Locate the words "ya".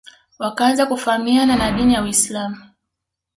1.93-2.01